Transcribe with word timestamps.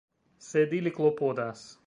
Sed 0.45 0.73
ili 0.79 0.95
klopodas. 0.97 1.69